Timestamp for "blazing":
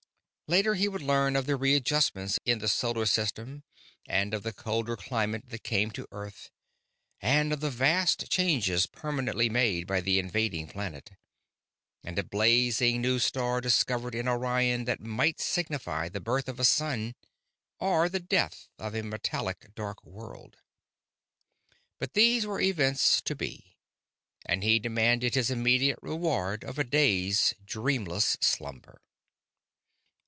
12.27-13.01